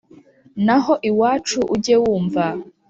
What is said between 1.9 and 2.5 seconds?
wumva